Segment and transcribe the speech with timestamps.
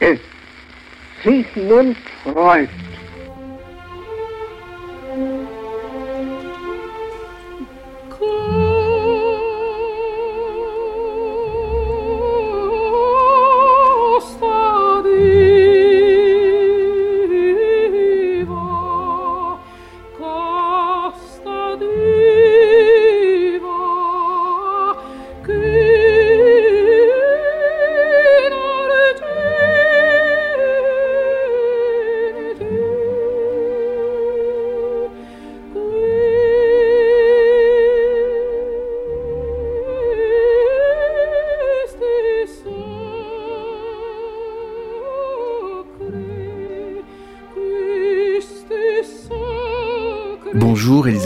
[0.00, 0.20] is
[1.22, 2.70] Sigmund Freud.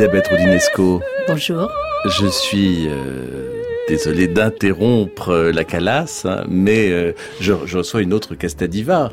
[0.00, 1.02] Elisabeth.
[1.28, 1.70] Bonjour.
[2.06, 8.14] Je suis euh, désolé d'interrompre euh, la calasse, hein, mais euh, je, je reçois une
[8.14, 9.12] autre Castadiva.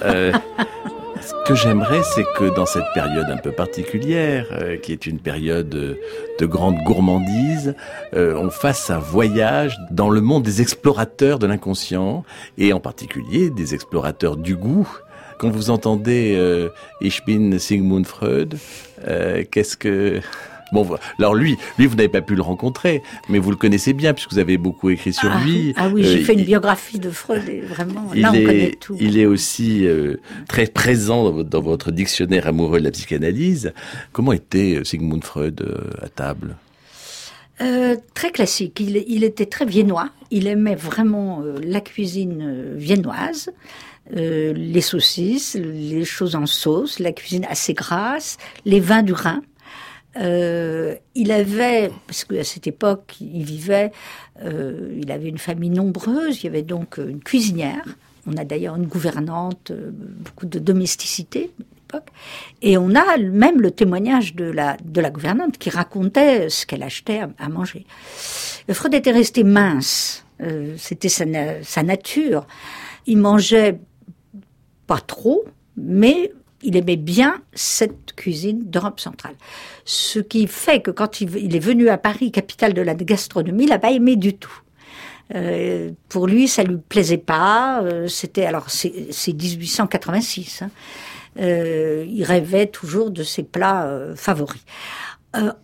[1.20, 4.46] Ce que j'aimerais, c'est que dans cette période un peu particulière,
[4.82, 7.74] qui est une période de grande gourmandise,
[8.14, 12.24] on fasse un voyage dans le monde des explorateurs de l'inconscient,
[12.56, 14.88] et en particulier des explorateurs du goût.
[15.38, 16.68] Quand vous entendez euh,
[17.00, 18.56] Ich bin Sigmund Freud,
[19.06, 20.20] euh, qu'est-ce que...
[20.70, 20.86] Bon,
[21.18, 24.32] alors lui, lui, vous n'avez pas pu le rencontrer, mais vous le connaissez bien puisque
[24.32, 25.72] vous avez beaucoup écrit sur ah, lui.
[25.76, 28.72] ah oui, j'ai Euh, fait une biographie de Freud et vraiment, il là on connaît
[28.78, 28.94] tout.
[29.00, 30.16] il est aussi euh,
[30.46, 33.72] très présent dans votre, dans votre dictionnaire amoureux de la psychanalyse.
[34.12, 36.56] Comment était Sigmund Freud euh, à table?
[38.14, 38.78] Très classique.
[38.78, 40.10] Il, il était très viennois.
[40.30, 43.50] Il aimait vraiment la cuisine viennoise,
[44.16, 49.42] euh, les saucisses, les choses en sauce, la cuisine assez grasse, les vins du Rhin.
[50.16, 53.92] Euh, il avait, parce qu'à cette époque, il vivait,
[54.42, 57.84] euh, il avait une famille nombreuse, il y avait donc une cuisinière.
[58.26, 62.08] On a d'ailleurs une gouvernante, beaucoup de domesticité à l'époque.
[62.62, 66.82] Et on a même le témoignage de la, de la gouvernante qui racontait ce qu'elle
[66.82, 67.84] achetait à, manger.
[68.70, 70.24] Freud était resté mince,
[70.76, 72.46] c'était sa nature.
[73.06, 73.78] Il mangeait
[74.88, 75.44] pas trop,
[75.76, 76.32] mais
[76.62, 79.34] il aimait bien cette cuisine d'Europe centrale.
[79.84, 83.70] Ce qui fait que quand il, est venu à Paris, capitale de la gastronomie, il
[83.70, 84.60] n'a pas aimé du tout.
[85.34, 87.82] Euh, pour lui, ça lui plaisait pas.
[87.82, 90.62] euh, C'était alors c'est c'est 1886.
[90.62, 90.70] hein.
[91.38, 94.64] Euh, il rêvait toujours de ses plats favoris.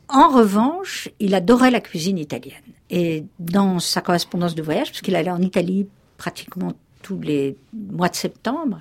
[0.09, 2.61] En revanche, il adorait la cuisine italienne.
[2.91, 8.15] Et dans sa correspondance de voyage, puisqu'il allait en Italie pratiquement tous les mois de
[8.15, 8.81] septembre,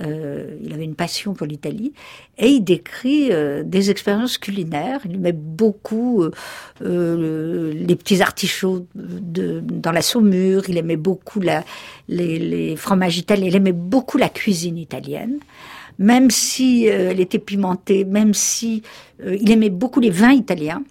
[0.00, 1.92] euh, il avait une passion pour l'Italie
[2.36, 5.00] et il décrit euh, des expériences culinaires.
[5.04, 6.30] Il aimait beaucoup euh,
[6.82, 10.68] euh, les petits artichauts de, dans la saumure.
[10.68, 11.64] Il aimait beaucoup la,
[12.08, 13.46] les, les fromages italiens.
[13.46, 15.38] Il aimait beaucoup la cuisine italienne,
[15.98, 18.82] même si euh, elle était pimentée, même si
[19.24, 20.82] euh, il aimait beaucoup les vins italiens.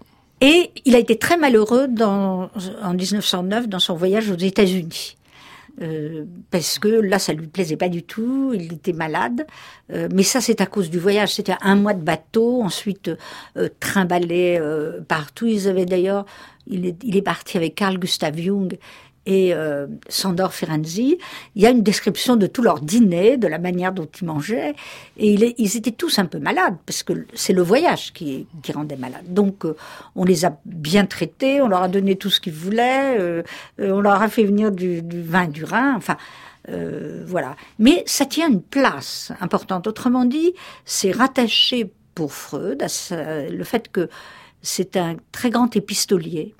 [0.41, 2.50] Et il a été très malheureux dans,
[2.84, 5.18] en 1909 dans son voyage aux États-Unis.
[5.81, 8.51] Euh, parce que là, ça lui plaisait pas du tout.
[8.53, 9.45] Il était malade,
[9.93, 11.33] Euh, mais ça, c'est à cause du voyage.
[11.35, 13.09] C'était un mois de bateau, ensuite
[13.57, 15.47] euh, trimballé euh, partout.
[15.47, 16.25] Ils avaient d'ailleurs,
[16.67, 18.77] il est, il est parti avec Carl Gustav Jung
[19.27, 21.19] et euh, Sandor Ferenczi.
[21.55, 24.73] Il y a une description de tout leur dîner, de la manière dont ils mangeaient,
[25.17, 28.95] et ils étaient tous un peu malades parce que c'est le voyage qui, qui rendait
[28.95, 29.25] malade.
[29.27, 29.75] Donc, euh,
[30.15, 33.43] on les a bien traités, on leur a donné tout ce qu'ils voulaient, euh,
[33.77, 36.17] on leur a fait venir du, vin du Rhin, enfin.
[37.25, 37.56] voilà.
[37.79, 39.88] Mais ça tient une place importante.
[39.88, 40.53] Autrement dit,
[40.85, 44.09] c'est rattaché pour Freud à le fait que
[44.62, 46.56] c'est un très grand épistolier.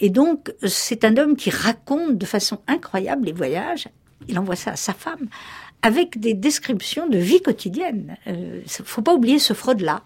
[0.00, 3.88] Et donc, c'est un homme qui raconte de façon incroyable les voyages.
[4.28, 5.28] Il envoie ça à sa femme
[5.82, 8.16] avec des descriptions de vie quotidienne.
[8.26, 10.02] Il faut pas oublier ce Freud-là,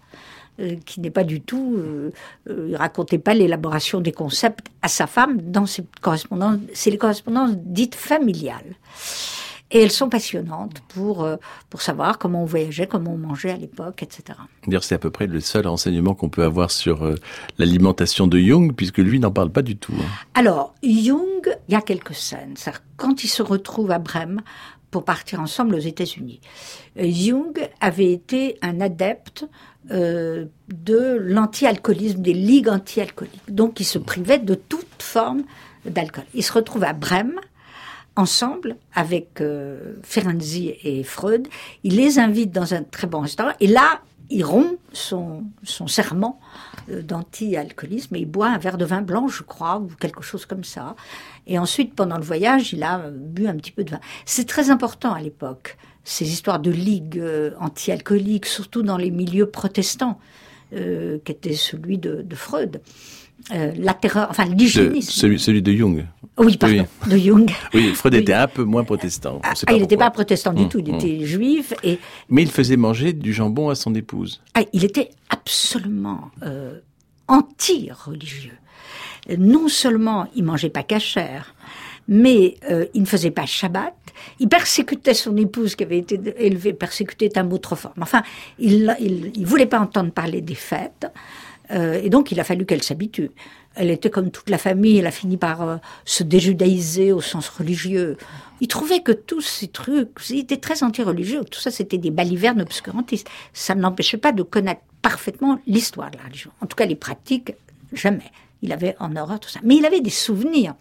[0.59, 1.75] euh, qui n'est pas du tout...
[1.77, 2.11] Euh,
[2.49, 6.57] euh, il racontait pas l'élaboration des concepts à sa femme dans ses correspondances.
[6.73, 8.75] C'est les correspondances dites familiales.
[9.71, 11.35] Et elles sont passionnantes pour, euh,
[11.69, 14.39] pour savoir comment on voyageait, comment on mangeait à l'époque, etc.
[14.65, 17.15] D'ailleurs, c'est à peu près le seul renseignement qu'on peut avoir sur euh,
[17.57, 19.93] l'alimentation de Jung, puisque lui n'en parle pas du tout.
[19.99, 20.05] hein.
[20.35, 22.55] Alors, Jung, il y a quelques scènes.
[22.95, 24.41] Quand il se retrouve à Brême
[24.91, 26.39] pour partir ensemble aux États-Unis.
[26.97, 29.45] Euh, Jung avait été un adepte
[29.91, 33.53] euh, de l'anti-alcoolisme, des ligues anti-alcooliques.
[33.53, 35.43] Donc, il se privait de toute forme
[35.85, 36.23] d'alcool.
[36.33, 37.39] Il se retrouve à Brême,
[38.19, 41.47] ensemble, avec euh, Ferenczi et Freud.
[41.83, 43.53] Il les invite dans un très bon restaurant.
[43.59, 46.39] Et là, il rompt son, son serment
[46.89, 50.45] euh, d'anti-alcoolisme et il boit un verre de vin blanc, je crois, ou quelque chose
[50.45, 50.95] comme ça.
[51.45, 53.99] Et ensuite, pendant le voyage, il a bu un petit peu de vin.
[54.25, 59.49] C'est très important à l'époque, ces histoires de ligue euh, anti-alcoolique, surtout dans les milieux
[59.49, 60.19] protestants,
[60.73, 62.81] euh, qui était celui de Freud.
[63.53, 65.09] Euh, la terreur, enfin l'hygiénisme.
[65.11, 66.05] Celui, celui de Jung.
[66.37, 67.11] Oui, pardon, Oui.
[67.11, 67.49] de Jung.
[67.73, 68.19] Oui, Freud Oui.
[68.21, 69.39] était un peu moins protestant.
[69.43, 70.95] Ah, il n'était pas protestant du Hum, tout, il hum.
[70.95, 71.97] était juif et
[72.29, 74.41] Mais il faisait manger du jambon à son épouse.
[74.53, 76.79] Ah, il était absolument euh,
[77.27, 78.57] anti-religieux.
[79.37, 81.53] Non seulement il mangeait pas cachère,
[82.07, 83.93] mais euh, il ne faisait pas Shabbat.
[84.39, 86.73] Il persécutait son épouse qui avait été élevée.
[86.73, 87.93] Persécuter est un mot trop fort.
[87.97, 88.23] Mais Enfin,
[88.59, 88.95] il,
[89.35, 91.07] il voulait pas entendre parler des fêtes.
[91.71, 93.31] Euh, et donc, il a fallu qu'elle s'habitue.
[93.75, 97.49] Elle était comme toute la famille, elle a fini par euh, se déjudaïser au sens
[97.49, 98.17] religieux.
[98.59, 102.61] Il trouvait que tous ces trucs, il était très anti-religieux, tout ça c'était des balivernes
[102.61, 103.29] obscurantistes.
[103.53, 106.49] Ça ne l'empêchait pas de connaître parfaitement l'histoire de la religion.
[106.61, 107.53] En tout cas, les pratiques,
[107.93, 108.31] jamais.
[108.63, 109.59] Il avait en horreur tout ça.
[109.63, 110.73] Mais il avait des souvenirs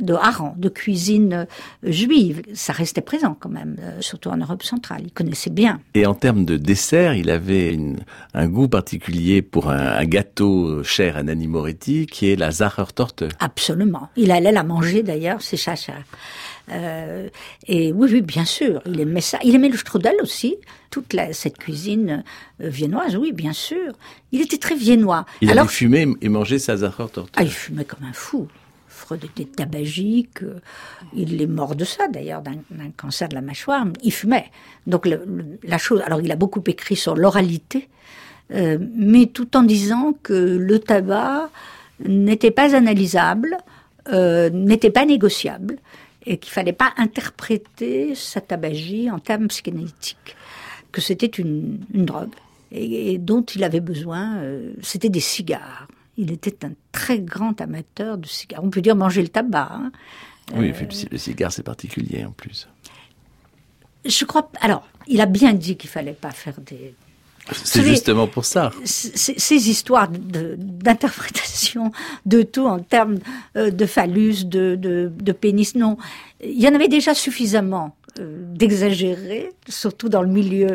[0.00, 2.42] de harangue, de cuisine euh, juive.
[2.54, 5.02] Ça restait présent quand même, euh, surtout en Europe centrale.
[5.04, 5.80] Il connaissait bien.
[5.94, 8.00] Et en termes de dessert, il avait une-
[8.34, 13.24] un goût particulier pour un, un gâteau cher à Nanni Moretti, qui est la Zachertorte.
[13.40, 14.08] Absolument.
[14.16, 15.92] Il allait la manger d'ailleurs, c'est Chacha.
[16.70, 17.28] Euh,
[17.66, 19.38] et oui, oui, bien sûr, il aimait ça.
[19.44, 20.56] Il aimait le strudel aussi,
[20.90, 22.24] toute la, cette cuisine
[22.62, 23.92] euh, viennoise, oui, bien sûr.
[24.32, 25.26] Il était très viennois.
[25.42, 27.32] Il Alors, allait fumer et manger sa Zachertorte.
[27.36, 28.48] ah, il fumait comme un fou.
[29.04, 30.42] Freud était tabagique.
[30.42, 30.60] euh,
[31.14, 33.86] Il est mort de ça, d'ailleurs, d'un cancer de la mâchoire.
[34.02, 34.50] Il fumait.
[34.86, 35.06] Donc,
[35.62, 36.00] la chose.
[36.06, 37.88] Alors, il a beaucoup écrit sur l'oralité,
[38.52, 41.50] euh, mais tout en disant que le tabac
[42.00, 43.58] n'était pas analysable,
[44.08, 45.76] euh, n'était pas négociable,
[46.24, 50.34] et qu'il fallait pas interpréter sa tabagie en termes psychanalytiques,
[50.92, 52.34] que c'était une, une drogue
[52.72, 54.40] et, dont il avait besoin.
[54.82, 55.86] c'était des cigares.
[56.16, 58.62] Il était un très grand amateur de cigares.
[58.62, 59.68] On peut dire manger le tabac.
[59.72, 59.92] hein.
[60.54, 62.68] Oui, le ci- le cigare, c'est particulier en plus.
[64.04, 64.50] Je crois.
[64.60, 66.94] Alors, il a bien dit qu'il fallait pas faire des
[67.52, 68.70] C'est justement pour ça.
[68.84, 71.90] ces ces histoires d'interprétation
[72.26, 73.18] de, tout en termes
[73.56, 75.96] euh, de phallus, de, de, de pénis, non.
[76.44, 80.66] Il y en avait déjà suffisamment euh, d'exagérés, surtout dans le milieu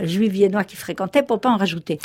[0.00, 1.98] euh, juif viennois qu'il fréquentait, pour pas en rajouter.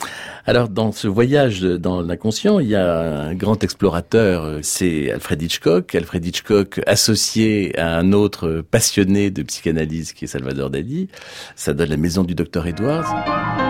[0.45, 5.41] Alors, dans ce voyage dans l'inconscient, il y a un grand explorateur, euh, c'est Alfred
[5.41, 5.95] Hitchcock.
[5.95, 11.09] Alfred Hitchcock associé à un autre passionné de psychanalyse qui est Salvador Dali.
[11.55, 13.68] Ça donne la maison du docteur Edwards.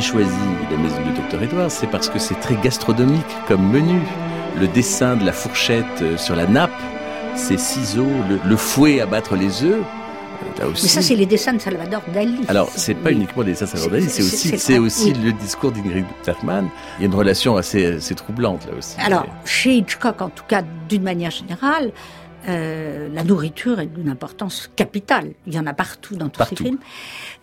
[0.00, 0.30] J'ai choisi
[0.70, 4.00] la maison du docteur Edwards, c'est parce que c'est très gastronomique comme menu.
[4.58, 6.70] Le dessin de la fourchette euh, sur la nappe,
[7.36, 9.74] ces ciseaux, le, le fouet à battre les œufs.
[9.82, 10.84] euh, Là aussi.
[10.84, 12.40] Mais ça, c'est les dessins de Salvador Dali.
[12.48, 15.22] Alors, c'est pas uniquement des dessins de Salvador Dali, C'est- aussi, c'est- c'est aussi oui.
[15.24, 16.68] le discours d'Ingrid Bergman.
[16.98, 18.96] Il y a une relation assez, assez troublante là aussi.
[19.04, 21.92] Alors, chez Hitchcock, en tout cas, d'une manière générale,
[22.48, 25.32] euh, la nourriture est d'une importance capitale.
[25.46, 26.56] Il y en a partout dans tous Partout.
[26.56, 26.78] ces films.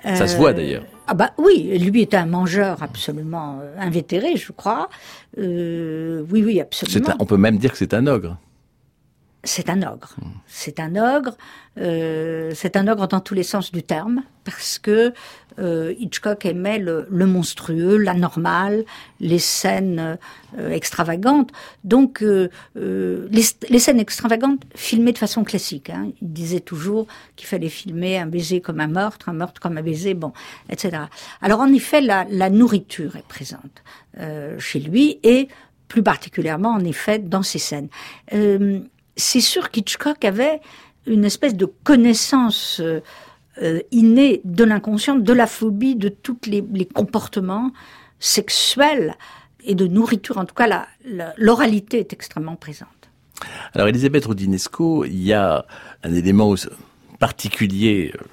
[0.03, 0.83] Ça se Euh, voit, d'ailleurs.
[1.07, 4.89] Ah bah oui, lui est un mangeur absolument euh, invétéré, je crois.
[5.37, 7.09] Euh, oui, oui, absolument.
[7.11, 8.37] un- on peut même dire que c'est un ogre.
[9.47, 10.15] C'est un ogre.
[10.45, 11.37] C'est un ogre.
[11.77, 15.13] euh, c'est un ogre dans tous les sens du terme, parce que
[15.59, 18.83] euh, Hitchcock aimait le, le monstrueux, l'anormal,
[19.21, 20.17] les scènes
[20.57, 21.51] euh, extravagantes.
[21.85, 25.89] Donc, euh, euh, les, les scènes extravagantes filmées de façon classique.
[25.91, 26.11] Hein.
[26.21, 29.81] Il disait toujours qu'il fallait filmer un baiser comme un meurtre, un meurtre comme un
[29.81, 30.33] baiser, bon,
[30.69, 31.03] etc.
[31.41, 33.81] Alors, en effet, la, la nourriture est présente
[34.19, 35.47] euh, chez lui et
[35.87, 37.87] plus particulièrement, en effet, dans ces scènes.
[39.17, 40.61] C'est sûr qu'Hitchcock avait
[41.07, 43.01] une espèce de connaissance euh,
[43.61, 47.71] euh, inné de l'inconscient, de la phobie, de tous les, comportements
[48.19, 49.15] sexuels
[49.63, 50.37] et de nourriture.
[50.37, 50.85] En tout cas,
[51.37, 52.89] l'oralité est extrêmement présente.
[53.73, 55.65] Alors, Elisabeth Rodinesco, il y a
[56.03, 56.53] un élément
[57.19, 58.23] particulier, euh,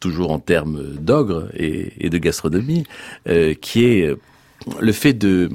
[0.00, 2.84] toujours en termes d'ogre et, de gastronomie,
[3.62, 4.14] qui est
[4.78, 5.48] le fait de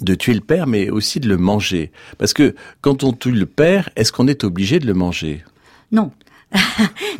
[0.00, 1.90] de tuer le père, mais aussi de le manger.
[2.18, 5.44] Parce que quand on tue le père, est-ce qu'on est obligé de le manger?
[5.92, 6.10] Non.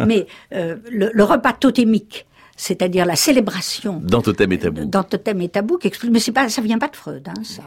[0.06, 4.00] mais le, repas totémique, c'est-à-dire la célébration.
[4.02, 4.84] Dans Totem et Tabou.
[4.86, 7.42] Dans Totem et Tabou, qui explique, mais c'est pas, ça vient pas de Freud, hein,
[7.44, 7.62] ça.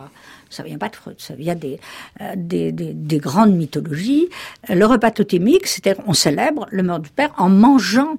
[0.49, 1.79] Ça vient pas de Freud, ça vient des,
[2.21, 4.29] euh, des, des, des, grandes mythologies.
[4.67, 8.15] Le repas totémique, c'est-à-dire on célèbre le mort du père en mangeant,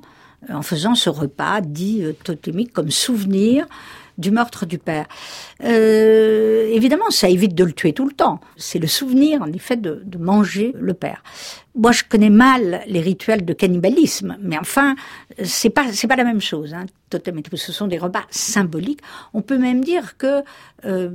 [0.48, 3.66] euh, en faisant ce repas dit euh, totémique comme souvenir
[4.20, 5.06] du meurtre du père.
[5.64, 8.40] Euh, évidemment, ça évite de le tuer tout le temps.
[8.56, 11.22] C'est le souvenir, en effet, de, manger le père.
[11.74, 14.96] Moi, je connais mal les rituels de cannibalisme, mais enfin,
[15.42, 16.74] c'est pas c'est pas la même chose.
[16.74, 16.86] Hein.
[17.08, 19.00] Totem, ce sont des repas symboliques.
[19.34, 20.42] On peut même dire que
[20.84, 21.10] euh,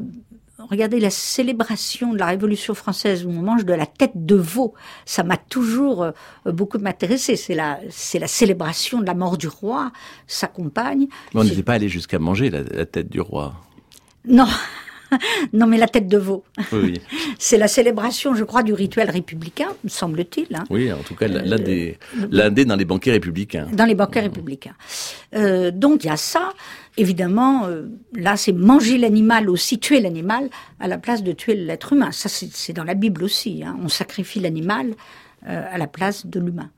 [0.59, 4.73] regardez la célébration de la Révolution française où on mange de la tête de veau.
[5.05, 6.11] Ça m'a toujours euh,
[6.45, 7.35] beaucoup intéressé.
[7.35, 9.91] C'est la, c'est la célébration de la mort du roi
[10.27, 11.07] s'accompagne.
[11.33, 13.53] Mais on n'était pas allé jusqu'à manger la, tête du roi.
[14.27, 14.47] Non.
[15.53, 16.43] non, mais la tête de veau.
[16.71, 16.99] Oui.
[17.39, 20.55] C'est la célébration, je crois, du rituel républicain, me semble-t-il.
[20.55, 20.63] Hein.
[20.69, 21.97] Oui, en tout cas, l'un des,
[22.31, 23.67] l'un des dans les banquets républicains.
[23.71, 24.75] Dans les banquets républicains.
[25.35, 26.53] Euh, donc, il y a ça.
[26.97, 27.83] Évidemment, euh,
[28.13, 32.11] là, c'est manger l'animal aussi, tuer l'animal, à la place de tuer l'être humain.
[32.11, 33.63] Ça, c'est dans la Bible aussi.
[33.65, 33.77] Hein.
[33.83, 34.93] On sacrifie l'animal
[35.47, 36.69] euh, à la place de l'humain.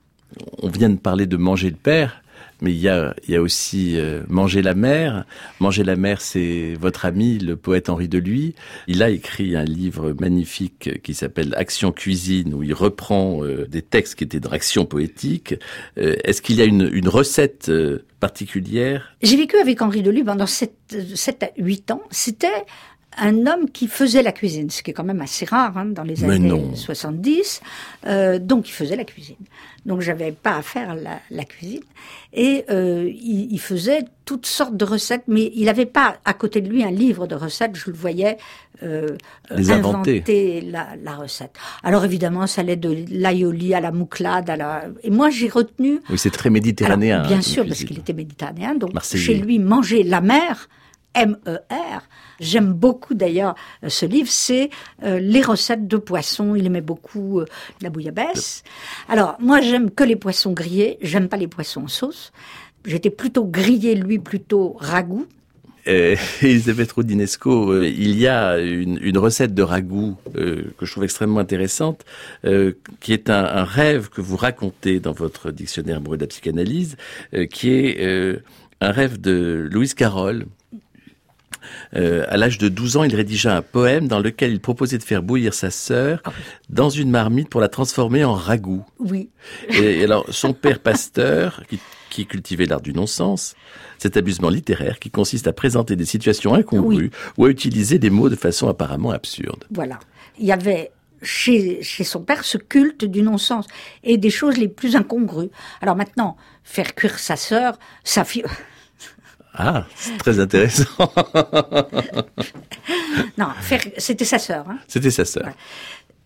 [0.62, 2.22] On vient de parler de manger le père
[2.60, 5.24] mais il y a, y a aussi euh, Manger la mer.
[5.60, 8.54] Manger la mer, c'est votre ami, le poète Henri Deluy.
[8.86, 13.82] Il a écrit un livre magnifique qui s'appelle Action cuisine, où il reprend euh, des
[13.82, 15.54] textes qui étaient dans Action poétique.
[15.98, 17.70] Euh, est-ce qu'il y a une, une recette
[18.20, 19.14] particulière?
[19.22, 20.72] J'ai vécu avec Henri Deluy pendant 7,
[21.14, 22.02] 7 à 8 ans.
[22.10, 22.48] C'était
[23.18, 26.04] un homme qui faisait la cuisine, ce qui est quand même assez rare hein, dans
[26.04, 27.60] les années 70.
[28.06, 29.36] Euh, donc il faisait la cuisine.
[29.86, 31.82] Donc j'avais pas à faire la, la cuisine.
[32.32, 36.60] Et euh, il, il, faisait toutes sortes de recettes, mais il n'avait pas à côté
[36.60, 37.74] de lui un livre de recettes.
[37.74, 38.36] Je le voyais
[38.82, 39.16] euh,
[39.50, 41.52] inventer la, la, recette.
[41.82, 44.50] Alors évidemment, ça allait de l'aïoli à la mouclade.
[44.50, 44.84] À la...
[45.02, 46.00] Et moi, j'ai retenu...
[46.10, 47.26] Oui, c'est très méditerranéen.
[47.26, 48.74] bien sûr, parce qu'il était méditerranéen.
[48.74, 50.68] Donc chez lui, manger la mer
[51.14, 52.02] M-E-R.
[52.40, 54.70] J'aime beaucoup d'ailleurs euh, ce livre, c'est
[55.02, 56.54] euh, les recettes de poissons.
[56.54, 57.46] Il aimait beaucoup euh,
[57.80, 58.62] la bouillabaisse.
[59.08, 62.32] Alors moi j'aime que les poissons grillés, j'aime pas les poissons en sauce.
[62.84, 65.26] J'étais plutôt grillé, lui plutôt ragoût.
[65.86, 72.04] Elisabeth Rodinesco, il y a une, recette de ragoût que je trouve extrêmement intéressante,
[73.00, 76.98] qui est un, rêve que vous racontez dans votre dictionnaire amoureux de la psychanalyse,
[77.50, 78.38] qui est
[78.82, 80.44] un rêve de Louise Carroll,
[81.96, 85.02] euh, à l'âge de 12 ans, il rédigea un poème dans lequel il proposait de
[85.02, 86.32] faire bouillir sa sœur ah
[86.68, 88.84] dans une marmite pour la transformer en ragoût.
[88.98, 89.30] Oui.
[89.70, 91.78] Et, alors, son père pasteur, qui,
[92.10, 93.54] qui cultivait l'art du non-sens,
[93.98, 98.28] cet abusement littéraire qui consiste à présenter des situations incongrues ou à utiliser des mots
[98.28, 99.64] de façon apparemment absurde.
[99.70, 99.98] Voilà.
[100.38, 103.66] Il y avait chez, chez son père ce culte du non-sens
[104.04, 105.50] et des choses les plus incongrues.
[105.80, 108.44] Alors maintenant, faire cuire sa sœur, sa fille...
[109.58, 110.84] Ah, c'est très intéressant.
[113.36, 113.48] non,
[113.98, 114.64] c'était sa sœur.
[114.68, 114.78] Hein.
[114.86, 115.48] C'était sa sœur.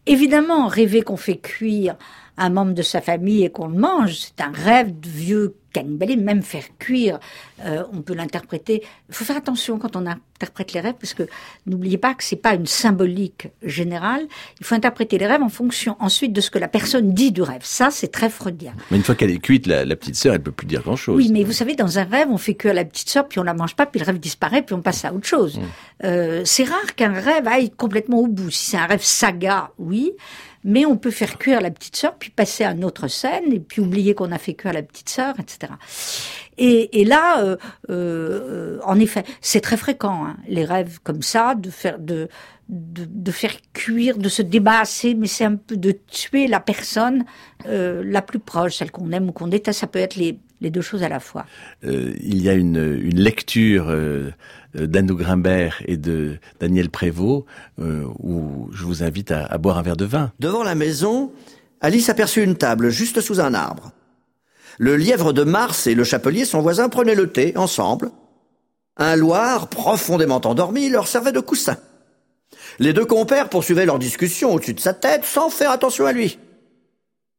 [0.04, 1.96] Évidemment, rêver qu'on fait cuire
[2.38, 6.20] un membre de sa famille et qu'on le mange, c'est un rêve de vieux cannibalisme,
[6.20, 7.18] même faire cuire,
[7.64, 8.82] euh, on peut l'interpréter.
[9.08, 11.24] Il faut faire attention quand on interprète les rêves, parce que
[11.66, 14.26] n'oubliez pas que c'est pas une symbolique générale.
[14.60, 17.42] Il faut interpréter les rêves en fonction ensuite de ce que la personne dit du
[17.42, 17.62] rêve.
[17.62, 18.74] Ça, c'est très freudien.
[18.90, 21.16] Mais une fois qu'elle est cuite, la, petite sœur, elle peut plus dire grand-chose.
[21.16, 23.44] Oui, mais vous savez, dans un rêve, on fait cuire la petite sœur, puis on
[23.44, 25.58] la mange pas, puis le rêve disparaît, puis on passe à autre chose.
[25.58, 25.62] Mmh.
[26.04, 28.50] Euh, c'est rare qu'un rêve aille complètement au bout.
[28.50, 30.12] Si c'est un rêve saga, oui
[30.64, 33.60] mais on peut faire cuire la petite sœur, puis passer à une autre scène, et
[33.60, 35.72] puis oublier qu'on a fait cuire la petite sœur, etc.
[36.58, 37.56] Et, là, euh,
[37.90, 42.28] euh, en effet, c'est très fréquent, hein, les rêves comme ça, de faire de,
[42.68, 47.24] de, faire cuire, de se débasser, mais c'est un peu de tuer la personne
[47.66, 49.80] euh, la plus proche, celle qu'on aime ou qu'on déteste.
[49.80, 51.46] Ça peut être les, les deux choses à la fois.
[51.82, 53.92] Il y a une, une lecture
[54.74, 57.44] d'Anne Grimbert et de Daniel Prévost
[57.80, 60.32] euh, où je vous invite à, à boire un verre de vin.
[60.40, 61.32] Devant la maison,
[61.80, 63.92] Alice aperçut une table juste sous un arbre.
[64.78, 68.10] Le lièvre de Mars et le chapelier, son voisin, prenaient le thé ensemble.
[68.96, 71.76] Un loir, profondément endormi, leur servait de coussin.
[72.78, 76.38] Les deux compères poursuivaient leur discussion au-dessus de sa tête sans faire attention à lui.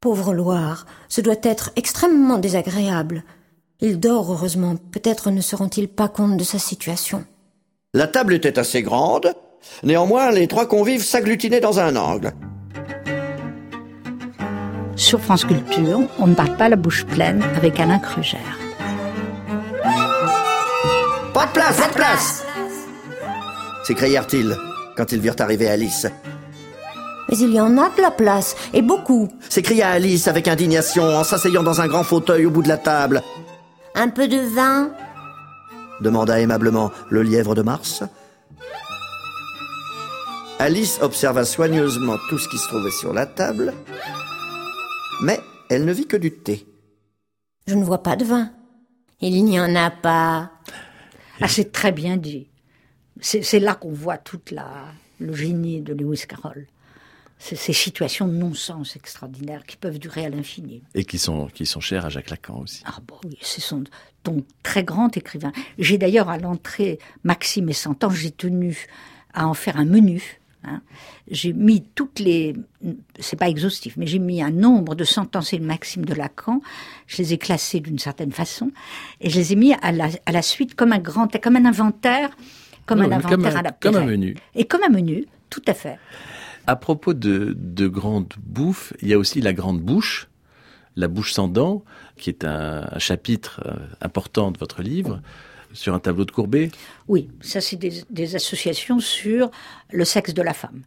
[0.00, 3.24] Pauvre Loire, ce doit être extrêmement désagréable.
[3.80, 4.76] Il dort heureusement.
[4.92, 7.24] Peut-être ne se rend-il pas compte de sa situation.
[7.92, 9.34] La table était assez grande.
[9.82, 12.32] Néanmoins, les trois convives s'agglutinaient dans un angle.
[14.96, 18.58] Sur France Culture, on ne parle pas la bouche pleine avec Alain Krugère.
[21.32, 22.44] Pas de place, pas de place
[23.84, 24.56] s'écrièrent-ils
[24.96, 26.06] quand ils virent arriver Alice.
[27.28, 29.28] Mais il y en a de la place, et beaucoup.
[29.48, 33.22] S'écria Alice avec indignation en s'asseyant dans un grand fauteuil au bout de la table.
[33.94, 34.90] Un peu de vin
[36.00, 38.02] demanda aimablement le lièvre de Mars.
[40.58, 43.72] Alice observa soigneusement tout ce qui se trouvait sur la table,
[45.22, 46.66] mais elle ne vit que du thé.
[47.66, 48.50] Je ne vois pas de vin.
[49.20, 50.50] Il n'y en a pas.
[51.40, 52.48] Ah, c'est très bien dit.
[53.20, 54.68] C'est là qu'on voit toute la,
[55.20, 56.66] le génie de Lewis Carroll.
[57.38, 60.82] Ces situations de non-sens extraordinaires qui peuvent durer à l'infini.
[60.94, 62.82] Et qui sont, qui sont chères à Jacques Lacan aussi.
[62.86, 63.84] Ah bon, oui, c'est son
[64.22, 65.52] ton très grand écrivain.
[65.78, 68.86] J'ai d'ailleurs à l'entrée Maxime et Cent ans, j'ai tenu
[69.34, 70.40] à en faire un menu.
[70.64, 70.80] Hein.
[71.30, 72.54] J'ai mis toutes les,
[73.20, 76.62] c'est pas exhaustif, mais j'ai mis un nombre de sentences et de maximes de Lacan.
[77.06, 78.70] Je les ai classées d'une certaine façon
[79.20, 81.66] et je les ai mis à la, à la suite comme un grand, comme un
[81.66, 82.30] inventaire
[82.86, 84.36] comme un inventaire à Comme un menu.
[84.54, 85.98] Et comme un menu, tout à fait.
[86.66, 90.28] À propos de, de grande bouffe, il y a aussi la grande bouche,
[90.96, 91.84] la bouche sans dents,
[92.16, 95.20] qui est un, chapitre euh, important de votre livre
[95.74, 96.70] sur un tableau de Courbet
[97.08, 99.50] Oui, ça c'est des, associations sur
[99.92, 100.82] le sexe de la femme.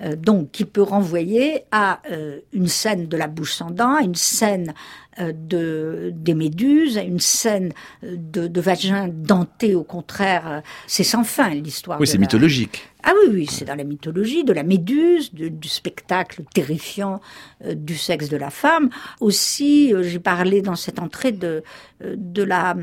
[0.00, 4.02] Euh, donc qui peut renvoyer à euh, une scène de la bouche sans dents, à
[4.02, 4.72] une scène
[5.18, 7.72] euh, de, des méduses, à une scène
[8.02, 12.00] de, de vagin denté, au contraire, c'est sans fin l'histoire.
[12.00, 12.89] Oui, c'est mythologique.
[13.02, 17.20] Ah oui, oui, c'est dans la mythologie de la méduse, du spectacle terrifiant
[17.64, 18.90] euh, du sexe de la femme.
[19.20, 21.62] Aussi, euh, j'ai parlé dans cette entrée de,
[22.02, 22.74] de, la,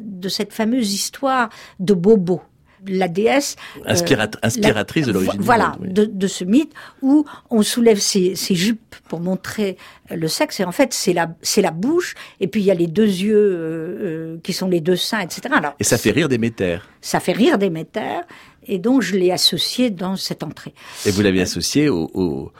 [0.00, 1.48] de cette fameuse histoire
[1.80, 2.42] de Bobo
[2.88, 3.94] la déesse euh,
[4.42, 5.40] inspiratrice de l'origine.
[5.40, 9.76] Voilà, de, de, ce mythe où on soulève ses, ses, jupes pour montrer
[10.10, 12.74] le sexe et en fait c'est la c'est la bouche et puis il y a
[12.74, 15.42] les deux yeux euh, euh, qui sont les deux seins, etc.
[15.52, 16.88] Alors, et ça fait rire des métères.
[17.00, 18.24] Ça fait rire des métères
[18.66, 20.74] et donc je l'ai associé dans cette entrée.
[21.06, 22.52] Et vous l'avez associé au, au,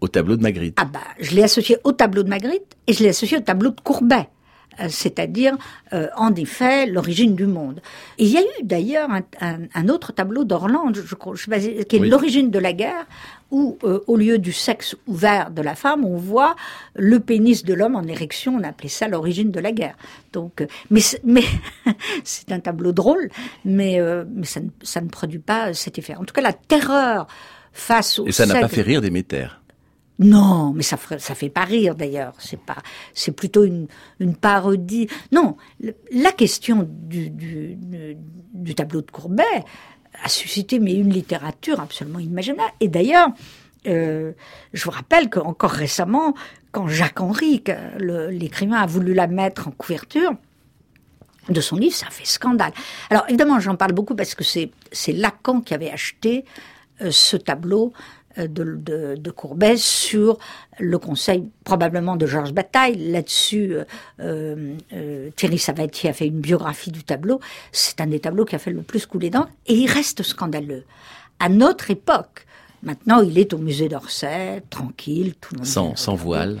[0.00, 0.76] au, tableau de Magritte.
[0.80, 3.70] Ah bah je l'ai associé au tableau de Magritte et je l'ai associé au tableau
[3.70, 4.28] de Courbet.
[4.78, 5.56] Euh, c'est-à-dire
[5.92, 7.80] euh, en effet l'origine du monde.
[8.18, 9.08] il y a eu d'ailleurs
[9.40, 13.06] un, autre tableau d'Orland, je crois, qui est l'origine de la guerre,
[13.50, 16.54] où euh, au lieu du sexe ouvert de la femme, on voit
[16.94, 18.54] le pénis de l'homme en érection.
[18.54, 19.96] On appelait ça l'origine de la guerre.
[20.32, 21.44] Donc, mais mais
[22.24, 23.28] c'est un tableau drôle,
[23.64, 24.00] mais
[24.32, 26.14] mais ça ne, ça ne produit pas cet effet.
[26.14, 27.26] En tout cas, la terreur
[27.72, 29.59] face au et ça n'a pas fait rire des métères.
[30.20, 32.34] Non, mais ça ça fait pas rire d'ailleurs.
[32.38, 32.76] C'est pas,
[33.14, 33.88] c'est plutôt une,
[34.40, 35.08] parodie.
[35.32, 35.56] Non,
[36.12, 39.64] la question du, tableau de Courbet
[40.22, 42.70] a suscité mais une littérature absolument inimaginable.
[42.80, 43.28] Et d'ailleurs,
[43.86, 44.32] euh,
[44.74, 46.34] je vous rappelle qu'encore récemment,
[46.70, 47.64] quand Jacques Henry,
[47.98, 50.32] l'écrivain, a voulu la mettre en couverture
[51.48, 52.72] de son livre, ça fait scandale.
[53.08, 56.44] Alors évidemment, j'en parle beaucoup parce que c'est c'est Lacan qui avait acheté
[57.00, 57.94] euh, ce tableau
[58.40, 60.38] euh, de, de, Courbet sur
[60.78, 62.96] le conseil probablement de Georges Bataille.
[62.96, 63.76] Là-dessus,
[64.20, 67.40] euh, euh, Thierry Savatier a fait une biographie du tableau.
[67.72, 70.84] C'est un des tableaux qui a fait le plus couler d'encre et il reste scandaleux.
[71.38, 72.46] À notre époque,
[72.82, 75.66] maintenant il est au musée d'Orsay, tranquille, tout le monde.
[75.66, 76.58] Sans, sans voile.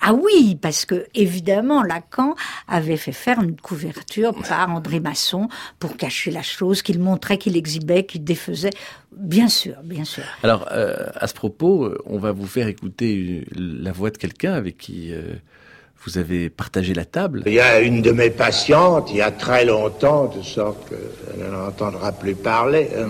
[0.00, 2.34] Ah oui, parce que évidemment Lacan
[2.68, 7.56] avait fait faire une couverture par André Masson pour cacher la chose, qu'il montrait, qu'il
[7.56, 8.70] exhibait, qu'il défaisait.
[9.12, 10.22] Bien sûr, bien sûr.
[10.42, 14.52] Alors, euh, à ce propos, euh, on va vous faire écouter la voix de quelqu'un
[14.52, 15.34] avec qui euh,
[16.04, 17.42] vous avez partagé la table.
[17.46, 21.50] Il y a une de mes patientes, il y a très longtemps, de sorte qu'elle
[21.50, 22.90] n'entendra plus parler.
[22.96, 23.08] Hein.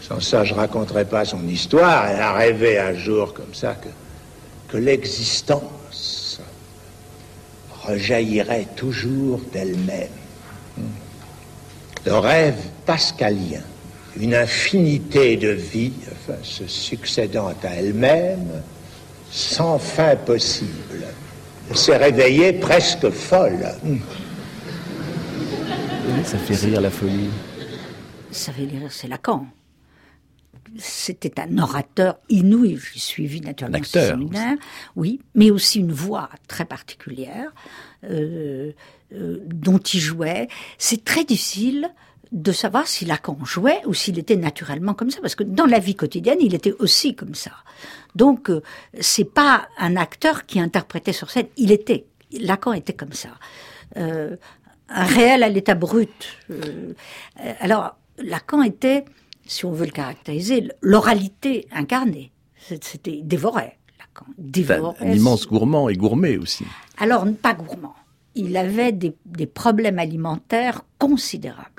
[0.00, 2.06] Sans ça, je raconterai pas son histoire.
[2.06, 3.88] Elle a rêvé un jour comme ça que
[4.74, 6.40] que l'existence
[7.86, 10.08] rejaillirait toujours d'elle-même.
[12.04, 13.62] Le rêve pascalien,
[14.16, 15.92] une infinité de vies
[16.42, 18.62] se succédant à elle-même,
[19.30, 21.06] sans fin possible,
[21.72, 23.68] s'est réveillée presque folle.
[26.24, 27.30] ça fait rire la folie.
[28.32, 29.46] Ça fait rire, c'est Lacan
[30.78, 32.78] c'était un orateur inouï.
[32.92, 34.56] J'ai suivi naturellement ce séminaire,
[34.96, 37.52] oui, mais aussi une voix très particulière
[38.04, 38.72] euh,
[39.12, 40.48] euh, dont il jouait.
[40.78, 41.90] C'est très difficile
[42.32, 45.78] de savoir si Lacan jouait ou s'il était naturellement comme ça, parce que dans la
[45.78, 47.52] vie quotidienne, il était aussi comme ça.
[48.16, 48.62] Donc, euh,
[49.00, 52.06] c'est pas un acteur qui interprétait sur scène, il était.
[52.32, 53.28] Lacan était comme ça.
[53.96, 54.36] euh,
[54.88, 56.10] un réel à l'état brut.
[56.50, 56.92] Euh,
[57.60, 59.04] alors, Lacan était,
[59.46, 62.32] si on veut le caractériser, l'oralité incarnée.
[62.80, 63.78] C'était dévoré.
[63.98, 64.96] Lacan dévorait.
[65.00, 66.64] un immense gourmand et gourmet aussi.
[66.98, 67.94] Alors, pas gourmand.
[68.34, 71.70] Il avait des, des problèmes alimentaires considérables.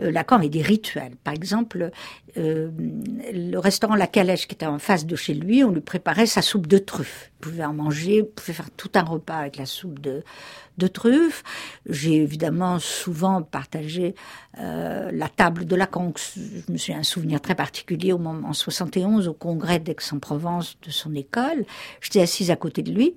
[0.00, 1.16] Euh, Lacan avait des rituels.
[1.22, 1.90] Par exemple,
[2.36, 2.70] euh,
[3.32, 6.42] le restaurant La Calèche, qui était en face de chez lui, on lui préparait sa
[6.42, 7.30] soupe de truffes.
[7.38, 10.22] Il pouvait en manger, il pouvait faire tout un repas avec la soupe de,
[10.78, 11.42] de truffes.
[11.88, 14.14] J'ai évidemment souvent partagé
[14.58, 16.12] euh, la table de Lacan.
[16.26, 20.90] Je me suis un souvenir très particulier au moment, en 71, au congrès d'Aix-en-Provence de
[20.90, 21.64] son école.
[22.00, 23.14] J'étais assise à côté de lui.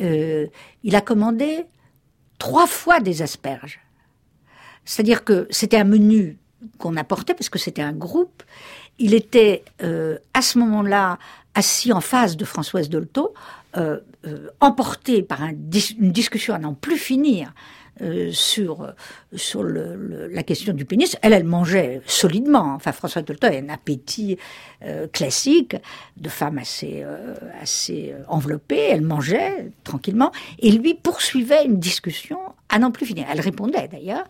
[0.00, 0.46] Euh,
[0.82, 1.64] il a commandé
[2.38, 3.80] trois fois des asperges.
[4.84, 6.38] C'est-à-dire que c'était un menu
[6.78, 8.42] qu'on apportait parce que c'était un groupe.
[8.98, 11.18] Il était euh, à ce moment-là
[11.54, 13.34] assis en face de Françoise Dolto,
[13.76, 17.52] euh, euh, emporté par une discussion à n'en plus finir
[18.02, 18.92] euh, sur
[19.34, 21.16] sur le, la question du pénis.
[21.22, 22.74] Elle, elle mangeait solidement.
[22.74, 24.38] Enfin, François Dolto a un appétit
[24.84, 25.76] euh, classique
[26.16, 28.88] de femme assez euh, assez enveloppée.
[28.90, 33.26] Elle mangeait tranquillement et lui poursuivait une discussion à n'en plus finir.
[33.30, 34.24] Elle répondait d'ailleurs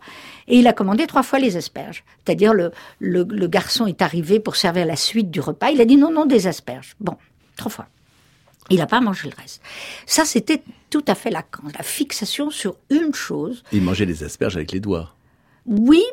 [0.47, 2.03] et il a commandé trois fois les asperges.
[2.25, 5.71] C'est-à-dire le, le le garçon est arrivé pour servir la suite du repas.
[5.71, 6.95] Il a dit non non des asperges.
[6.99, 7.17] Bon,
[7.57, 7.87] trois fois.
[8.69, 9.61] Il n'a pas mangé le reste.
[10.05, 13.63] Ça, c'était tout à fait Lacan, la fixation sur une chose.
[13.71, 15.13] Il mangeait les asperges avec les doigts.
[15.65, 16.03] Oui,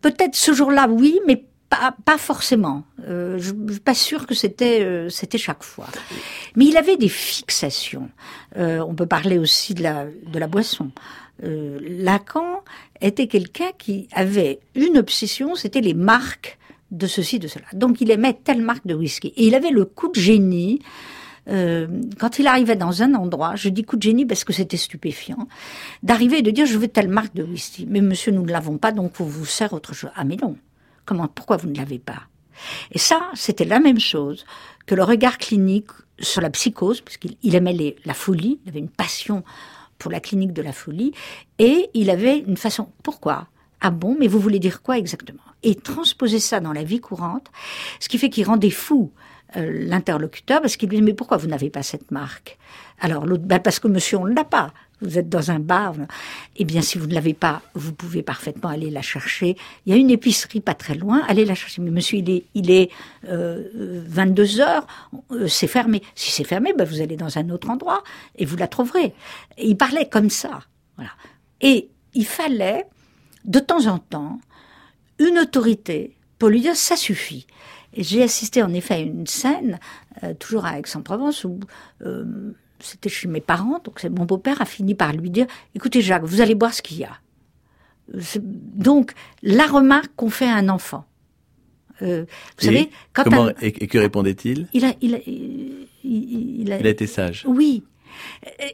[0.00, 2.84] peut-être ce jour-là, oui, mais pas, pas forcément.
[3.06, 5.86] Euh, je, ne suis pas sûre que c'était euh, c'était chaque fois.
[6.56, 8.08] Mais il avait des fixations.
[8.56, 10.90] Euh, on peut parler aussi de la de la boisson.
[11.40, 12.64] Lacan
[13.00, 16.58] était quelqu'un qui avait une obsession, c'était les marques
[16.90, 17.66] de ceci, de cela.
[17.74, 19.28] Donc il aimait telle marque de whisky.
[19.36, 20.80] Et il avait le coup de génie
[21.48, 21.86] euh,
[22.18, 25.48] quand il arrivait dans un endroit, je dis coup de génie parce que c'était stupéfiant,
[26.02, 27.86] d'arriver et de dire je veux telle marque de whisky.
[27.88, 30.10] Mais monsieur, nous ne l'avons pas, donc on vous sert autre chose.
[30.14, 30.56] Ah mais non.
[31.04, 32.22] Comment, pourquoi vous ne l'avez pas?
[32.92, 34.44] Et ça, c'était la même chose
[34.86, 38.88] que le regard clinique sur la psychose, parce qu'il aimait la folie, il avait une
[38.88, 39.44] passion
[39.98, 41.12] pour la clinique de la folie,
[41.58, 42.88] et il avait une façon.
[43.02, 43.48] Pourquoi?
[43.80, 45.42] Ah bon, mais vous voulez dire quoi exactement?
[45.62, 47.46] Et transposer ça dans la vie courante,
[48.00, 49.12] ce qui fait qu'il rendait fou
[49.56, 52.58] euh, l'interlocuteur parce qu'il lui dit mais pourquoi vous n'avez pas cette marque?
[53.00, 54.72] Alors l'autre bah parce que monsieur on ne l'a pas.
[55.00, 55.94] Vous êtes dans un bar.
[56.56, 59.56] Eh bien si vous ne l'avez pas, vous pouvez parfaitement aller la chercher.
[59.86, 61.80] Il y a une épicerie pas très loin, allez la chercher.
[61.82, 62.90] Mais monsieur il est il est
[63.28, 64.86] euh, 22 heures,
[65.30, 66.02] euh, c'est fermé.
[66.14, 68.02] Si c'est fermé, bah, vous allez dans un autre endroit
[68.36, 69.14] et vous la trouverez.
[69.56, 70.60] Et il parlait comme ça.
[70.96, 71.12] Voilà.
[71.60, 72.84] Et il fallait
[73.44, 74.40] de temps en temps
[75.18, 77.46] une autorité pour lui dire ça suffit.
[77.98, 79.80] Et j'ai assisté en effet à une scène,
[80.22, 81.58] euh, toujours à Aix-en-Provence, où
[82.06, 82.24] euh,
[82.78, 86.40] c'était chez mes parents, donc mon beau-père a fini par lui dire, écoutez Jacques, vous
[86.40, 87.18] allez voir ce qu'il y a.
[88.46, 91.06] Donc, la remarque qu'on fait à un enfant.
[92.00, 92.24] Euh,
[92.58, 94.68] vous savez, quand comment, et, que répondait-il?
[94.72, 97.44] Il a, il, a, il, a, il a été sage.
[97.48, 97.82] Oui,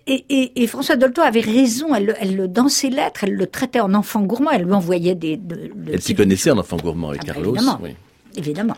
[0.07, 1.95] et, et, et, François Dolto avait raison.
[1.95, 4.51] Elle, elle, dans ses lettres, elle le traitait en enfant gourmand.
[4.51, 5.39] Elle lui envoyait des.
[5.39, 7.55] De, elle s'y connaissait en enfant gourmand avec ah, bah, Carlos.
[7.55, 7.81] Évidemment.
[7.83, 7.97] Oui
[8.37, 8.77] évidemment.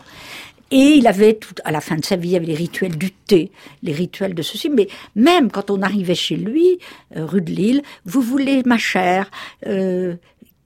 [0.69, 3.11] Et il avait tout, à la fin de sa vie, il avait les rituels du
[3.11, 3.51] thé,
[3.83, 4.69] les rituels de ceci.
[4.69, 6.79] Mais même quand on arrivait chez lui,
[7.15, 9.31] euh, rue de Lille, vous voulez, ma chère,
[9.65, 10.15] euh,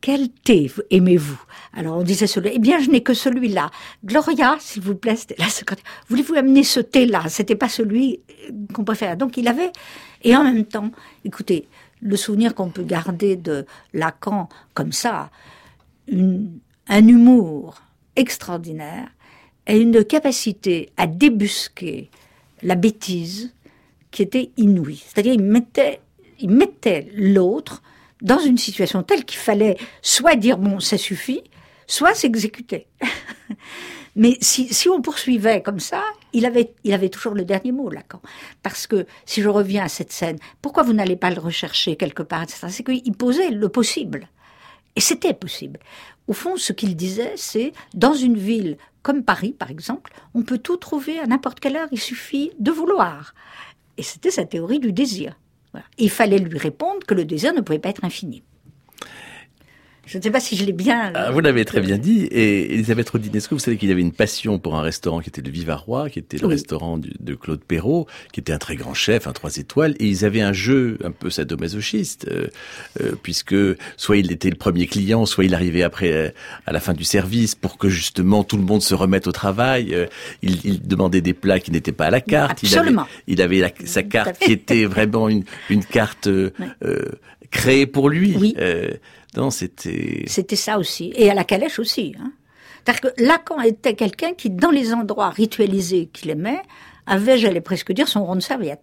[0.02, 1.40] quel thé aimez-vous?
[1.74, 2.50] Alors on disait celui.
[2.54, 3.70] Eh bien, je n'ai que celui-là.
[4.04, 5.46] Gloria, s'il vous plaît, la.
[6.10, 7.26] Voulez-vous amener ce thé-là?
[7.30, 9.16] C'était pas celui euh, qu'on préfère.
[9.18, 9.72] Donc il avait.
[10.24, 10.90] Et en même temps,
[11.24, 11.68] écoutez,
[12.02, 15.30] le souvenir qu'on peut garder de Lacan comme ça,
[16.12, 17.82] un humour
[18.16, 19.08] extraordinaire
[19.68, 22.10] et une capacité à débusquer
[22.64, 23.54] la bêtise
[24.12, 25.04] qui était inouïe.
[25.06, 26.00] C'est-à-dire, il mettait,
[26.40, 27.82] il mettait l'autre
[28.22, 31.44] dans une situation telle qu'il fallait soit dire bon, ça suffit,
[31.88, 32.88] soit s'exécuter.
[34.16, 37.90] Mais si, si on poursuivait comme ça, il avait, il avait toujours le dernier mot,
[37.90, 38.22] Lacan.
[38.62, 42.24] Parce que, si je reviens à cette scène, pourquoi vous n'allez pas le rechercher quelque
[42.24, 42.68] part, etc.
[42.70, 44.28] C'est qu'il posait le possible.
[44.96, 45.80] Et c'était possible.
[46.28, 50.60] Au fond, ce qu'il disait, c'est dans une ville comme Paris, par exemple, on peut
[50.60, 53.34] tout trouver à n'importe quelle heure, il suffit de vouloir.
[53.98, 55.38] Et c'était sa théorie du désir.
[55.98, 58.44] Il fallait lui répondre que le désir ne pouvait pas être infini.
[60.12, 61.14] Je ne sais pas si je l'ai bien.
[61.16, 62.26] Ah, vous l'avez très bien dit.
[62.26, 65.50] Et Elisabeth Rodinesco, vous savez qu'il avait une passion pour un restaurant qui était le
[65.50, 69.32] Vivarois, qui était le restaurant de Claude Perrault, qui était un très grand chef, un
[69.32, 69.96] trois étoiles.
[70.00, 72.48] Et ils avaient un jeu un peu sadomasochiste, euh,
[73.00, 73.56] euh, puisque
[73.96, 76.30] soit il était le premier client, soit il arrivait après euh,
[76.66, 79.96] à la fin du service pour que justement tout le monde se remette au travail.
[79.96, 80.08] Euh,
[80.42, 82.62] il, il, demandait des plats qui n'étaient pas à la carte.
[82.62, 83.08] Absolument.
[83.28, 86.28] Il avait, il avait sa carte qui était vraiment une, une carte
[87.50, 88.36] créée pour lui.
[88.38, 88.56] Oui.
[89.38, 90.24] Non, c'était.
[90.28, 91.14] C'était ça aussi.
[91.16, 92.16] Et à la calèche aussi.
[92.20, 92.32] Hein.
[92.84, 96.62] C'est-à-dire que Lacan était quelqu'un qui, dans les endroits ritualisés qu'il aimait,
[97.06, 98.82] avait, j'allais presque dire, son rond de serviette.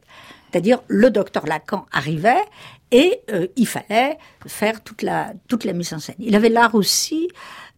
[0.51, 2.43] C'est-à-dire, le docteur Lacan arrivait
[2.91, 6.17] et euh, il fallait faire toute la, toute la mise en scène.
[6.19, 7.29] Il avait l'art aussi,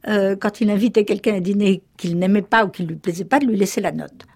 [0.07, 3.41] euh, quand il invitait quelqu'un à dîner qu'il n'aimait pas ou qui lui plaisait pas,
[3.41, 4.27] de lui laisser la note.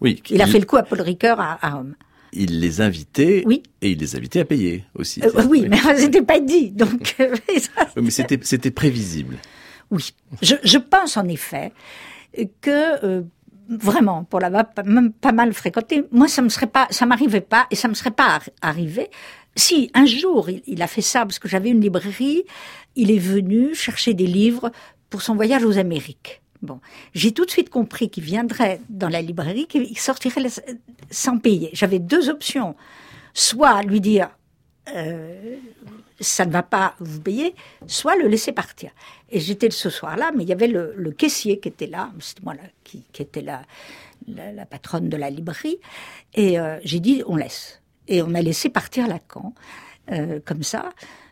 [0.00, 0.20] Oui.
[0.30, 1.94] Il a fait le coup à Paul Ricoeur à, à Rome
[2.32, 3.62] il les invitait oui.
[3.80, 5.22] et il les invitait à payer aussi.
[5.22, 7.14] Euh, oui, mais c'était pas dit, donc.
[7.20, 7.62] oui,
[7.96, 9.36] mais c'était c'était prévisible.
[9.90, 11.72] Oui, je, je, pense en effet
[12.62, 13.22] que euh,
[13.68, 14.50] vraiment pour la
[14.84, 17.94] même pas mal fréquenté, moi ça me serait pas, ça m'arrivait pas et ça me
[17.94, 19.10] serait pas arrivé.
[19.54, 22.44] Si un jour il, il a fait ça parce que j'avais une librairie,
[22.96, 24.72] il est venu chercher des livres
[25.10, 26.41] pour son voyage aux Amériques.
[26.62, 26.80] Bon,
[27.12, 30.48] j'ai tout de suite compris qu'il viendrait dans la librairie, qu'il sortirait
[31.10, 31.70] sans payer.
[31.72, 32.76] J'avais deux options.
[33.34, 34.30] Soit lui dire,
[34.94, 35.56] euh,
[36.20, 37.56] ça ne va pas vous payer,
[37.88, 38.92] soit le laisser partir.
[39.30, 42.54] Et j'étais ce soir-là, mais il y avait le, caissier qui était là, c'était moi
[42.54, 45.78] là, qui, était la, patronne de la librairie,
[46.34, 47.80] et euh, j'ai dit, on laisse.
[48.06, 49.52] Et on a laissé partir Lacan,
[50.12, 50.90] euh, comme ça.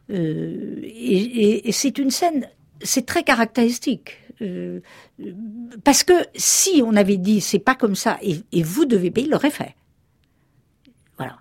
[0.09, 2.49] Et c'est une scène,
[2.83, 4.81] c'est très caractéristique euh,
[5.85, 9.27] parce que si on avait dit c'est pas comme ça et, et vous devez payer,
[9.27, 9.75] il l'aurait fait.
[11.19, 11.39] Voilà.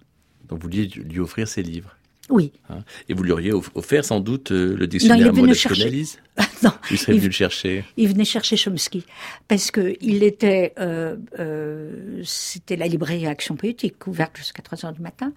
[0.48, 1.96] Donc vous vouliez lui offrir ses livres
[2.30, 2.52] Oui.
[2.70, 6.20] Hein et vous lui auriez offert sans doute euh, le dictionnaire non, d'analyse
[6.64, 6.72] Non.
[6.92, 7.86] Il serait venu le chercher.
[7.98, 9.06] Il venait chercher Chomsky
[9.48, 14.94] parce que il était, euh, euh, c'était la librairie Action Poétique ouverte jusqu'à 3 heures
[14.94, 15.32] du matin,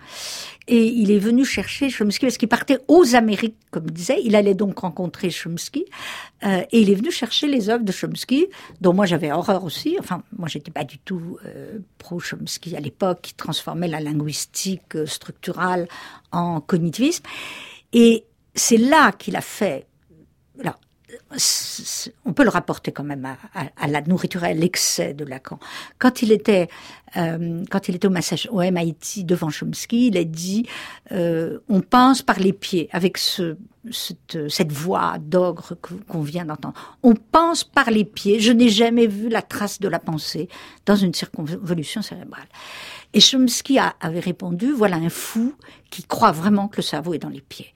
[0.68, 4.20] et il est venu chercher Chomsky parce qu'il partait aux Amériques, comme il disait.
[4.24, 5.84] Il allait donc rencontrer Chomsky
[6.44, 8.46] euh, et il est venu chercher les œuvres de Chomsky,
[8.80, 9.96] dont moi j'avais horreur aussi.
[9.98, 14.96] Enfin, moi j'étais pas du tout euh, pro Chomsky à l'époque, qui transformait la linguistique
[14.96, 15.88] euh, structurale
[16.32, 17.24] en cognitivisme.
[17.92, 19.86] Et c'est là qu'il a fait.
[20.60, 20.78] Alors,
[22.24, 25.58] on peut le rapporter quand même à, la nourriture, à l'excès de Lacan.
[25.98, 26.68] Quand il était,
[27.16, 30.66] euh, quand il était au, massage, au MIT devant Chomsky, il a dit
[31.12, 33.56] euh, on pense par les pieds avec ce,
[33.90, 35.74] cette, cette voix d'ogre
[36.08, 36.98] qu'on vient d'entendre.
[37.02, 38.40] On pense par les pieds.
[38.40, 40.48] Je n'ai jamais vu la trace de la pensée
[40.86, 42.48] dans une circonvolution cérébrale.
[43.14, 45.54] Et Chomsky avait répondu voilà un fou
[45.90, 47.74] qui croit vraiment que le cerveau est dans les pieds.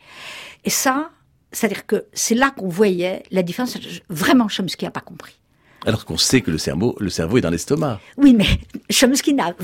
[0.64, 1.10] Et ça,
[1.56, 3.78] c'est-à-dire que c'est là qu'on voyait la différence.
[4.10, 5.38] Vraiment, Chomsky n'a pas compris.
[5.86, 7.98] Alors qu'on sait que le cerveau, le cerveau est dans l'estomac.
[8.18, 8.44] Oui, mais
[8.90, 9.54] Chomsky n'a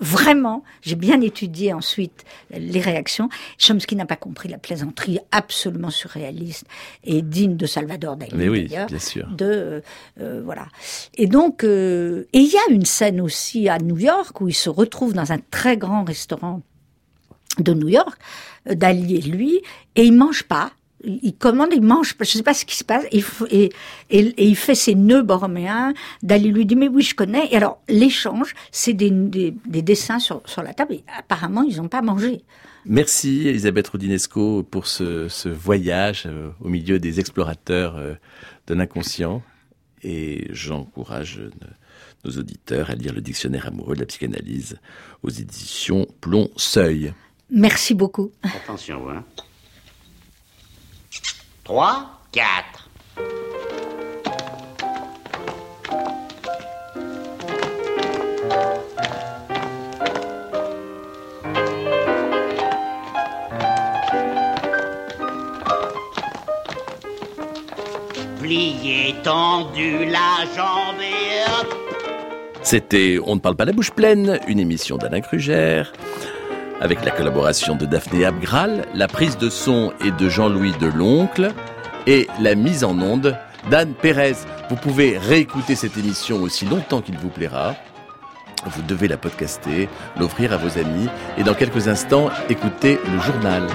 [0.00, 6.64] vraiment, j'ai bien étudié ensuite les réactions, Chomsky n'a pas compris la plaisanterie absolument surréaliste
[7.04, 8.32] et digne de Salvador Dali.
[8.34, 9.28] Mais oui, bien sûr.
[9.28, 9.82] De,
[10.20, 10.68] euh, voilà.
[11.18, 14.54] Et donc, euh, et il y a une scène aussi à New York où il
[14.54, 16.62] se retrouve dans un très grand restaurant
[17.58, 18.18] de New York,
[18.64, 19.60] Dali et lui,
[19.94, 20.70] et il mange pas
[21.04, 23.72] il commande, il mange, je sais pas ce qui se passe, et, et,
[24.10, 25.94] et, et il fait ses nœuds borroméens.
[26.22, 27.46] Dali lui dit, mais oui, je connais.
[27.50, 30.94] Et alors, l'échange, c'est des, des, des, dessins sur, sur la table.
[30.94, 32.42] Et apparemment, ils n'ont pas mangé.
[32.84, 38.14] Merci, Elisabeth Rodinesco, pour ce, ce voyage euh, au milieu des explorateurs euh,
[38.66, 39.42] de l'inconscient.
[40.02, 41.50] Et j'encourage euh,
[42.24, 44.78] nos auditeurs à lire le dictionnaire amoureux de la psychanalyse
[45.22, 47.12] aux éditions Plomb Seuil.
[47.50, 48.30] Merci beaucoup.
[48.42, 49.24] Attention, hein.
[51.68, 52.88] 3, 4.
[68.40, 70.96] Plié, tendu, la jambe.
[72.62, 75.92] C'était On ne parle pas la bouche pleine, une émission d'Alain Crugère
[76.80, 81.52] avec la collaboration de Daphné Abgral, la prise de son est de Jean-Louis Deloncle
[82.06, 83.36] et la mise en onde
[83.70, 84.36] d'Anne Pérez.
[84.70, 87.74] Vous pouvez réécouter cette émission aussi longtemps qu'il vous plaira.
[88.66, 89.88] Vous devez la podcaster,
[90.18, 93.66] l'offrir à vos amis et dans quelques instants écouter le journal.